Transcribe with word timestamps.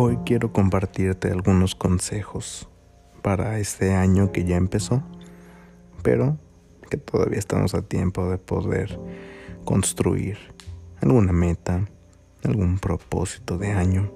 Hoy 0.00 0.16
quiero 0.24 0.52
compartirte 0.52 1.28
algunos 1.32 1.74
consejos 1.74 2.68
para 3.20 3.58
este 3.58 3.96
año 3.96 4.30
que 4.30 4.44
ya 4.44 4.54
empezó, 4.54 5.02
pero 6.04 6.38
que 6.88 6.98
todavía 6.98 7.40
estamos 7.40 7.74
a 7.74 7.82
tiempo 7.82 8.30
de 8.30 8.38
poder 8.38 8.96
construir 9.64 10.38
alguna 11.02 11.32
meta, 11.32 11.84
algún 12.44 12.78
propósito 12.78 13.58
de 13.58 13.72
año. 13.72 14.12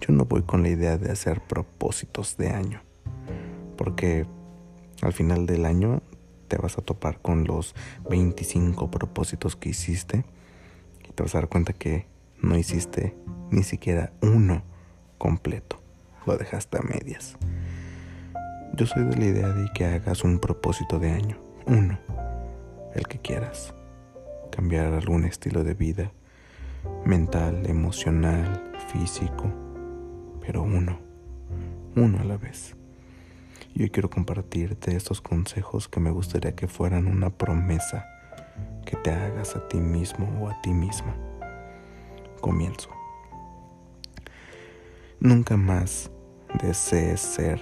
Yo 0.00 0.14
no 0.14 0.24
voy 0.24 0.44
con 0.44 0.62
la 0.62 0.70
idea 0.70 0.96
de 0.96 1.12
hacer 1.12 1.42
propósitos 1.42 2.38
de 2.38 2.52
año, 2.52 2.80
porque 3.76 4.26
al 5.02 5.12
final 5.12 5.44
del 5.44 5.66
año 5.66 6.00
te 6.48 6.56
vas 6.56 6.78
a 6.78 6.80
topar 6.80 7.20
con 7.20 7.44
los 7.44 7.74
25 8.08 8.90
propósitos 8.90 9.56
que 9.56 9.68
hiciste 9.68 10.24
y 11.06 11.12
te 11.12 11.22
vas 11.22 11.34
a 11.34 11.40
dar 11.40 11.50
cuenta 11.50 11.74
que 11.74 12.06
no 12.40 12.56
hiciste 12.56 13.14
ni 13.50 13.62
siquiera 13.62 14.10
uno 14.22 14.62
completo, 15.18 15.80
lo 16.26 16.36
dejaste 16.36 16.78
a 16.78 16.82
medias. 16.82 17.36
Yo 18.74 18.86
soy 18.86 19.04
de 19.04 19.16
la 19.16 19.24
idea 19.24 19.48
de 19.48 19.70
que 19.72 19.86
hagas 19.86 20.24
un 20.24 20.38
propósito 20.38 20.98
de 20.98 21.10
año, 21.10 21.38
uno, 21.66 21.98
el 22.94 23.06
que 23.06 23.18
quieras. 23.18 23.74
Cambiar 24.50 24.92
algún 24.92 25.24
estilo 25.24 25.64
de 25.64 25.74
vida, 25.74 26.12
mental, 27.04 27.66
emocional, 27.66 28.62
físico, 28.92 29.52
pero 30.40 30.62
uno, 30.62 30.98
uno 31.94 32.20
a 32.20 32.24
la 32.24 32.36
vez. 32.36 32.76
Y 33.74 33.82
hoy 33.82 33.90
quiero 33.90 34.08
compartirte 34.08 34.96
estos 34.96 35.20
consejos 35.20 35.88
que 35.88 36.00
me 36.00 36.10
gustaría 36.10 36.54
que 36.54 36.68
fueran 36.68 37.06
una 37.06 37.30
promesa 37.30 38.06
que 38.86 38.96
te 38.96 39.10
hagas 39.10 39.56
a 39.56 39.68
ti 39.68 39.78
mismo 39.78 40.26
o 40.40 40.48
a 40.48 40.60
ti 40.62 40.70
misma. 40.70 41.14
Comienzo. 42.40 42.95
Nunca 45.20 45.56
más 45.56 46.10
desees 46.62 47.20
ser 47.20 47.58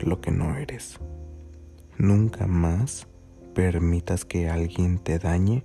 lo 0.00 0.20
que 0.20 0.30
no 0.30 0.56
eres. 0.56 1.00
Nunca 1.96 2.46
más 2.46 3.08
permitas 3.54 4.26
que 4.26 4.50
alguien 4.50 4.98
te 4.98 5.18
dañe, 5.18 5.64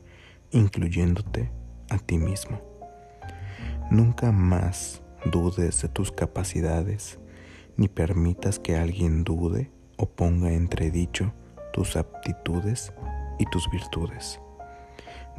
incluyéndote 0.52 1.52
a 1.90 1.98
ti 1.98 2.18
mismo. 2.18 2.62
Nunca 3.92 4.32
más 4.32 5.04
dudes 5.26 5.82
de 5.82 5.90
tus 5.90 6.12
capacidades, 6.12 7.20
ni 7.76 7.90
permitas 7.90 8.58
que 8.58 8.78
alguien 8.78 9.26
dude 9.26 9.70
o 9.98 10.08
ponga 10.08 10.54
entredicho 10.54 11.34
tus 11.74 11.98
aptitudes 11.98 12.94
y 13.40 13.46
tus 13.48 13.70
virtudes. 13.70 14.40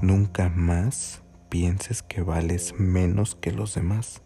Nunca 0.03 0.51
más 0.51 1.23
pienses 1.49 2.03
que 2.03 2.21
vales 2.21 2.75
menos 2.79 3.35
que 3.35 3.51
los 3.51 3.75
demás 3.75 4.23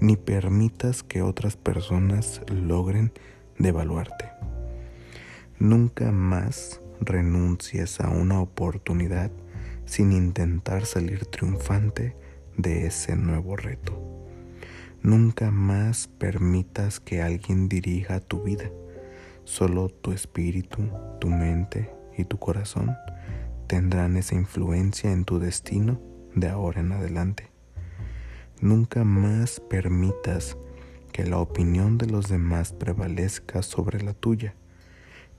ni 0.00 0.16
permitas 0.16 1.02
que 1.02 1.22
otras 1.22 1.56
personas 1.56 2.42
logren 2.50 3.12
devaluarte. 3.58 4.30
Nunca 5.58 6.10
más 6.10 6.80
renuncies 7.00 8.00
a 8.00 8.08
una 8.08 8.40
oportunidad 8.40 9.30
sin 9.84 10.12
intentar 10.12 10.86
salir 10.86 11.26
triunfante 11.26 12.16
de 12.56 12.86
ese 12.86 13.16
nuevo 13.16 13.56
reto. 13.56 14.12
Nunca 15.02 15.50
más 15.50 16.06
permitas 16.06 17.00
que 17.00 17.22
alguien 17.22 17.68
dirija 17.68 18.20
tu 18.20 18.42
vida. 18.42 18.70
Solo 19.44 19.88
tu 19.88 20.12
espíritu, 20.12 20.88
tu 21.20 21.28
mente 21.28 21.90
y 22.16 22.24
tu 22.24 22.38
corazón 22.38 22.96
tendrán 23.66 24.16
esa 24.16 24.34
influencia 24.34 25.10
en 25.10 25.24
tu 25.24 25.38
destino 25.38 26.00
de 26.34 26.48
ahora 26.48 26.80
en 26.80 26.92
adelante. 26.92 27.51
Nunca 28.62 29.02
más 29.02 29.58
permitas 29.58 30.56
que 31.10 31.26
la 31.26 31.38
opinión 31.38 31.98
de 31.98 32.06
los 32.06 32.28
demás 32.28 32.72
prevalezca 32.72 33.60
sobre 33.60 34.00
la 34.00 34.14
tuya. 34.14 34.54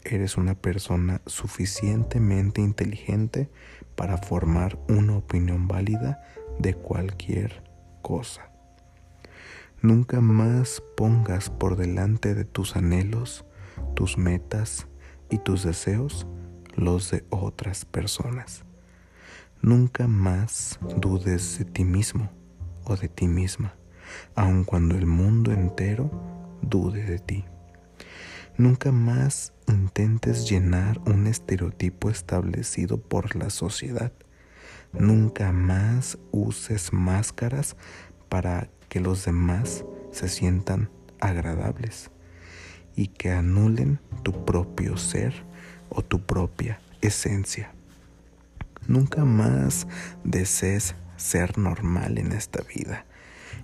Eres 0.03 0.35
una 0.35 0.55
persona 0.55 1.21
suficientemente 1.25 2.59
inteligente 2.59 3.49
para 3.95 4.17
formar 4.17 4.77
una 4.89 5.15
opinión 5.15 5.69
válida 5.69 6.21
de 6.59 6.73
cualquier 6.73 7.63
cosa. 8.01 8.51
Nunca 9.81 10.19
más 10.19 10.83
pongas 10.97 11.49
por 11.49 11.77
delante 11.77 12.35
de 12.35 12.43
tus 12.43 12.75
anhelos, 12.75 13.45
tus 13.95 14.17
metas 14.17 14.87
y 15.29 15.37
tus 15.37 15.63
deseos 15.63 16.27
los 16.75 17.09
de 17.09 17.23
otras 17.29 17.85
personas. 17.85 18.65
Nunca 19.61 20.09
más 20.09 20.77
dudes 20.97 21.57
de 21.59 21.63
ti 21.63 21.85
mismo 21.85 22.29
o 22.85 22.95
de 22.95 23.07
ti 23.07 23.27
misma, 23.27 23.73
aun 24.35 24.63
cuando 24.63 24.95
el 24.95 25.05
mundo 25.05 25.51
entero 25.51 26.11
dude 26.61 27.03
de 27.03 27.19
ti. 27.19 27.45
Nunca 28.57 28.91
más 28.91 29.53
intentes 29.67 30.49
llenar 30.49 30.99
un 31.05 31.27
estereotipo 31.27 32.09
establecido 32.09 32.99
por 32.99 33.35
la 33.35 33.49
sociedad. 33.49 34.11
Nunca 34.91 35.51
más 35.51 36.19
uses 36.31 36.93
máscaras 36.93 37.75
para 38.29 38.69
que 38.89 38.99
los 38.99 39.25
demás 39.25 39.85
se 40.11 40.29
sientan 40.29 40.89
agradables 41.19 42.11
y 42.95 43.07
que 43.07 43.31
anulen 43.31 43.99
tu 44.21 44.45
propio 44.45 44.97
ser 44.97 45.33
o 45.89 46.03
tu 46.03 46.19
propia 46.23 46.79
esencia. 47.01 47.71
Nunca 48.87 49.25
más 49.25 49.87
desees 50.23 50.95
ser 51.23 51.57
normal 51.57 52.17
en 52.17 52.33
esta 52.33 52.61
vida, 52.75 53.05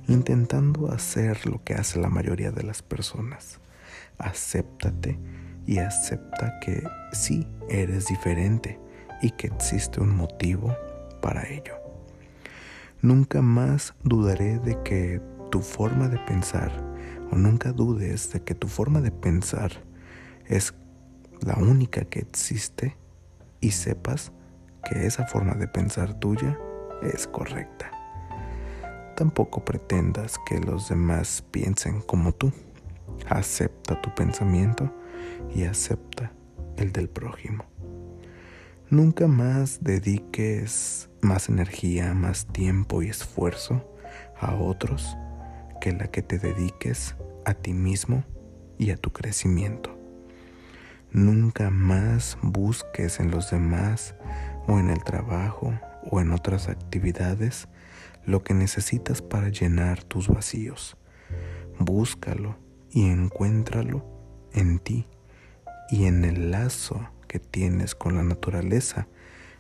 intentando 0.08 0.92
hacer 0.92 1.46
lo 1.46 1.62
que 1.64 1.74
hace 1.74 2.00
la 2.00 2.08
mayoría 2.08 2.52
de 2.52 2.64
las 2.64 2.82
personas. 2.82 3.60
Acéptate 4.18 5.20
y 5.68 5.80
acepta 5.80 6.58
que 6.62 6.82
sí 7.12 7.46
eres 7.70 8.08
diferente 8.08 8.80
y 9.22 9.32
que 9.32 9.48
existe 9.48 10.00
un 10.00 10.16
motivo 10.16 10.74
para 11.22 11.48
ello. 11.50 11.76
Nunca 13.02 13.42
más 13.42 13.94
dudaré 14.04 14.60
de 14.60 14.82
que 14.84 15.22
tu 15.52 15.60
forma 15.60 16.08
de 16.08 16.18
pensar, 16.20 16.72
o 17.30 17.36
nunca 17.36 17.74
dudes 17.74 18.32
de 18.32 18.42
que 18.42 18.56
tu 18.56 18.70
forma 18.70 19.02
de 19.02 19.12
pensar 19.12 19.72
es 20.46 20.74
la 21.42 21.56
única 21.56 22.06
que 22.06 22.20
existe 22.20 22.96
y 23.60 23.72
sepas 23.72 24.32
que 24.90 25.06
esa 25.06 25.26
forma 25.26 25.56
de 25.56 25.68
pensar 25.68 26.14
tuya 26.14 26.58
es 27.02 27.28
correcta. 27.28 27.92
Tampoco 29.16 29.66
pretendas 29.66 30.38
que 30.48 30.60
los 30.60 30.90
demás 30.90 31.44
piensen 31.52 32.02
como 32.02 32.32
tú. 32.32 32.52
Acepta 33.28 34.02
tu 34.02 34.14
pensamiento 34.16 34.94
y 35.54 35.64
acepta 35.64 36.32
el 36.78 36.92
del 36.94 37.10
prójimo. 37.10 37.66
Nunca 38.90 39.28
más 39.28 39.84
dediques 39.84 41.10
más 41.22 41.50
energía, 41.50 42.14
más 42.14 42.48
tiempo 42.48 43.02
y 43.02 43.10
esfuerzo 43.10 43.84
a 44.40 44.56
otros 44.56 45.18
que 45.82 45.92
la 45.92 46.08
que 46.08 46.22
te 46.22 46.40
dediques 46.40 47.16
a 47.46 47.54
ti 47.54 47.74
mismo 47.74 48.24
y 48.78 48.92
a 48.92 48.98
tu 48.98 49.12
crecimiento. 49.12 49.98
Nunca 51.12 51.70
más 51.70 52.38
busques 52.42 53.20
en 53.20 53.32
los 53.32 53.52
demás 53.52 54.16
o 54.68 54.80
en 54.80 54.90
el 54.90 55.04
trabajo 55.04 55.74
o 56.10 56.20
en 56.20 56.32
otras 56.32 56.68
actividades 56.68 57.68
lo 58.26 58.44
que 58.44 58.54
necesitas 58.54 59.22
para 59.22 59.50
llenar 59.50 60.04
tus 60.04 60.28
vacíos. 60.28 60.98
Búscalo 61.80 62.58
y 62.92 63.10
encuéntralo 63.10 64.06
en 64.54 64.80
ti 64.80 65.08
y 65.90 66.06
en 66.06 66.26
el 66.26 66.52
lazo 66.52 67.10
que 67.28 67.40
tienes 67.40 67.96
con 67.96 68.16
la 68.16 68.24
naturaleza 68.24 69.08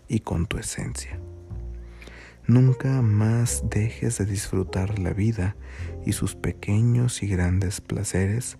y 0.07 0.21
con 0.21 0.47
tu 0.47 0.57
esencia. 0.57 1.19
Nunca 2.47 3.03
más 3.03 3.63
dejes 3.69 4.17
de 4.17 4.25
disfrutar 4.25 4.97
la 4.97 5.13
vida 5.13 5.55
y 6.05 6.13
sus 6.13 6.35
pequeños 6.35 7.21
y 7.21 7.27
grandes 7.27 7.79
placeres 7.79 8.57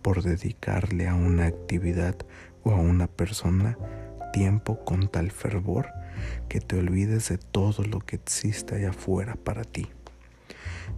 por 0.00 0.22
dedicarle 0.22 1.08
a 1.08 1.14
una 1.14 1.46
actividad 1.46 2.16
o 2.62 2.70
a 2.70 2.76
una 2.76 3.08
persona 3.08 3.76
tiempo 4.32 4.84
con 4.84 5.08
tal 5.08 5.32
fervor 5.32 5.88
que 6.48 6.60
te 6.60 6.78
olvides 6.78 7.28
de 7.28 7.38
todo 7.38 7.84
lo 7.84 8.00
que 8.00 8.16
existe 8.16 8.74
allá 8.74 8.90
afuera 8.90 9.36
para 9.36 9.64
ti. 9.64 9.88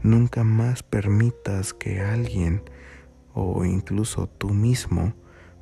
Nunca 0.03 0.45
más 0.45 0.83
permitas 0.83 1.73
que 1.73 2.01
alguien 2.01 2.63
o 3.33 3.65
incluso 3.65 4.27
tú 4.29 4.51
mismo 4.51 5.15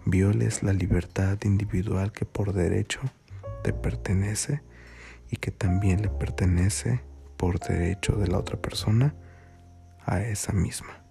violes 0.04 0.62
la 0.62 0.72
libertad 0.72 1.38
individual 1.44 2.12
que 2.12 2.24
por 2.24 2.52
derecho 2.52 3.00
te 3.62 3.72
pertenece 3.72 4.62
y 5.30 5.36
que 5.36 5.50
también 5.50 6.02
le 6.02 6.08
pertenece 6.08 7.00
por 7.36 7.58
derecho 7.60 8.16
de 8.16 8.28
la 8.28 8.38
otra 8.38 8.56
persona 8.60 9.14
a 10.04 10.20
esa 10.22 10.52
misma. 10.52 11.04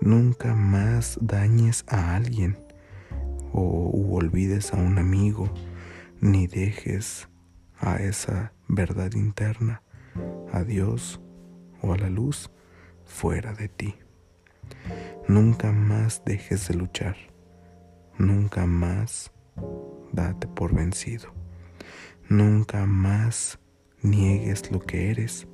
Nunca 0.00 0.54
más 0.54 1.18
dañes 1.20 1.84
a 1.88 2.16
alguien 2.16 2.56
o 3.52 4.14
olvides 4.14 4.72
a 4.72 4.76
un 4.76 4.98
amigo 4.98 5.48
ni 6.20 6.46
dejes 6.46 7.28
a 7.78 7.96
esa 7.96 8.52
verdad 8.66 9.12
interna, 9.12 9.82
a 10.52 10.62
Dios 10.62 11.20
o 11.80 11.92
a 11.92 11.96
la 11.96 12.10
luz 12.10 12.50
fuera 13.04 13.52
de 13.52 13.68
ti. 13.68 13.94
Nunca 15.28 15.72
más 15.72 16.22
dejes 16.24 16.68
de 16.68 16.74
luchar. 16.74 17.16
Nunca 18.18 18.66
más 18.66 19.30
date 20.12 20.48
por 20.48 20.74
vencido. 20.74 21.32
Nunca 22.28 22.86
más 22.86 23.58
niegues 24.02 24.70
lo 24.72 24.80
que 24.80 25.10
eres. 25.10 25.46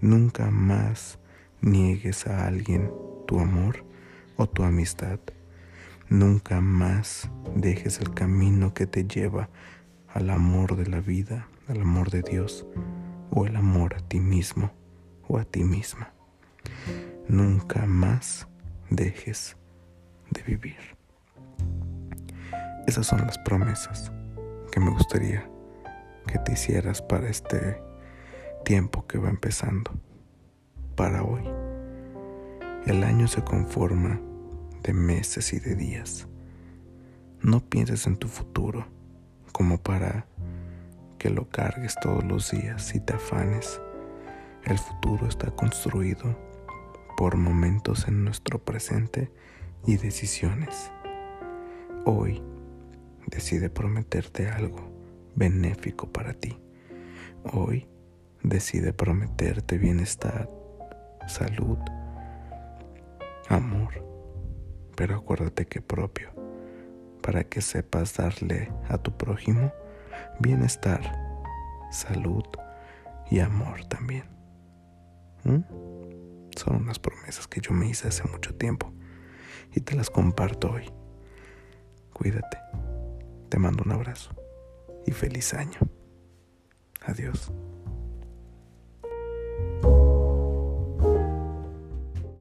Nunca 0.00 0.50
más 0.50 1.18
niegues 1.60 2.26
a 2.26 2.46
alguien 2.46 2.90
tu 3.26 3.40
amor 3.40 3.84
o 4.36 4.46
tu 4.46 4.62
amistad. 4.62 5.20
Nunca 6.08 6.60
más 6.60 7.30
dejes 7.54 8.00
el 8.00 8.12
camino 8.12 8.74
que 8.74 8.86
te 8.86 9.04
lleva 9.04 9.48
al 10.16 10.30
amor 10.30 10.76
de 10.76 10.86
la 10.86 11.00
vida, 11.00 11.46
al 11.68 11.82
amor 11.82 12.08
de 12.08 12.22
Dios 12.22 12.66
o 13.30 13.44
el 13.44 13.54
amor 13.54 13.96
a 13.96 13.98
ti 13.98 14.18
mismo 14.18 14.72
o 15.28 15.36
a 15.36 15.44
ti 15.44 15.62
misma. 15.62 16.10
Nunca 17.28 17.84
más 17.84 18.48
dejes 18.88 19.58
de 20.30 20.42
vivir. 20.42 20.78
Esas 22.86 23.06
son 23.06 23.26
las 23.26 23.36
promesas 23.40 24.10
que 24.72 24.80
me 24.80 24.90
gustaría 24.90 25.50
que 26.26 26.38
te 26.38 26.52
hicieras 26.52 27.02
para 27.02 27.28
este 27.28 27.78
tiempo 28.64 29.06
que 29.06 29.18
va 29.18 29.28
empezando, 29.28 29.90
para 30.94 31.24
hoy. 31.24 31.42
El 32.86 33.04
año 33.04 33.28
se 33.28 33.44
conforma 33.44 34.18
de 34.82 34.94
meses 34.94 35.52
y 35.52 35.60
de 35.60 35.74
días. 35.74 36.26
No 37.42 37.60
pienses 37.60 38.06
en 38.06 38.16
tu 38.16 38.28
futuro 38.28 38.95
como 39.56 39.78
para 39.78 40.26
que 41.16 41.30
lo 41.30 41.48
cargues 41.48 41.94
todos 42.02 42.22
los 42.22 42.50
días 42.50 42.94
y 42.94 43.00
te 43.00 43.14
afanes. 43.14 43.80
El 44.64 44.78
futuro 44.78 45.26
está 45.26 45.50
construido 45.50 46.38
por 47.16 47.38
momentos 47.38 48.06
en 48.06 48.22
nuestro 48.22 48.62
presente 48.62 49.32
y 49.86 49.96
decisiones. 49.96 50.92
Hoy 52.04 52.42
decide 53.28 53.70
prometerte 53.70 54.46
algo 54.50 54.92
benéfico 55.34 56.12
para 56.12 56.34
ti. 56.34 56.60
Hoy 57.44 57.88
decide 58.42 58.92
prometerte 58.92 59.78
bienestar, 59.78 60.50
salud, 61.28 61.78
amor, 63.48 64.04
pero 64.94 65.16
acuérdate 65.16 65.64
que 65.64 65.80
propio, 65.80 66.35
para 67.26 67.42
que 67.42 67.60
sepas 67.60 68.16
darle 68.16 68.72
a 68.88 68.98
tu 68.98 69.16
prójimo 69.16 69.72
bienestar, 70.38 71.00
salud 71.90 72.44
y 73.28 73.40
amor 73.40 73.84
también. 73.86 74.26
¿Mm? 75.42 75.58
Son 76.56 76.76
unas 76.76 77.00
promesas 77.00 77.48
que 77.48 77.60
yo 77.60 77.72
me 77.72 77.88
hice 77.88 78.06
hace 78.06 78.22
mucho 78.28 78.54
tiempo 78.54 78.92
y 79.74 79.80
te 79.80 79.96
las 79.96 80.08
comparto 80.08 80.70
hoy. 80.70 80.88
Cuídate. 82.12 82.58
Te 83.48 83.58
mando 83.58 83.82
un 83.84 83.90
abrazo 83.90 84.30
y 85.04 85.10
feliz 85.10 85.52
año. 85.52 85.80
Adiós. 87.04 87.52